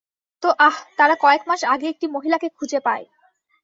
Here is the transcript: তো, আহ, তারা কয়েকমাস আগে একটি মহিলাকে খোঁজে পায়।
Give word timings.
তো, 0.43 0.49
আহ, 0.59 0.75
তারা 0.97 1.15
কয়েকমাস 1.15 1.61
আগে 1.63 1.87
একটি 1.89 2.05
মহিলাকে 2.07 2.47
খোঁজে 2.49 2.79
পায়। 2.79 3.05